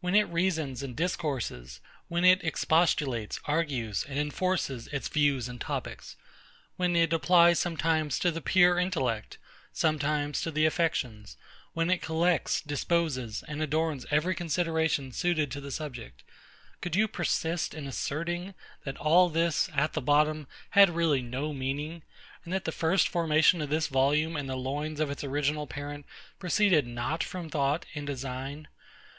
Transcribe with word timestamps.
When 0.00 0.14
it 0.14 0.24
reasons 0.28 0.82
and 0.82 0.94
discourses; 0.94 1.80
when 2.08 2.22
it 2.22 2.44
expostulates, 2.44 3.40
argues, 3.46 4.04
and 4.06 4.18
enforces 4.18 4.88
its 4.88 5.08
views 5.08 5.48
and 5.48 5.58
topics; 5.58 6.16
when 6.76 6.94
it 6.94 7.14
applies 7.14 7.60
sometimes 7.60 8.18
to 8.18 8.30
the 8.30 8.42
pure 8.42 8.78
intellect, 8.78 9.38
sometimes 9.72 10.42
to 10.42 10.50
the 10.50 10.66
affections; 10.66 11.38
when 11.72 11.88
it 11.88 12.02
collects, 12.02 12.60
disposes, 12.60 13.42
and 13.48 13.62
adorns 13.62 14.04
every 14.10 14.34
consideration 14.34 15.12
suited 15.12 15.50
to 15.52 15.62
the 15.62 15.70
subject; 15.70 16.24
could 16.82 16.94
you 16.94 17.08
persist 17.08 17.72
in 17.72 17.86
asserting, 17.86 18.52
that 18.84 18.98
all 18.98 19.30
this, 19.30 19.70
at 19.72 19.94
the 19.94 20.02
bottom, 20.02 20.46
had 20.72 20.90
really 20.90 21.22
no 21.22 21.54
meaning; 21.54 22.02
and 22.44 22.52
that 22.52 22.66
the 22.66 22.70
first 22.70 23.08
formation 23.08 23.62
of 23.62 23.70
this 23.70 23.86
volume 23.86 24.36
in 24.36 24.46
the 24.46 24.56
loins 24.58 25.00
of 25.00 25.10
its 25.10 25.24
original 25.24 25.66
parent 25.66 26.04
proceeded 26.38 26.86
not 26.86 27.24
from 27.24 27.48
thought 27.48 27.86
and 27.94 28.06
design? 28.06 28.68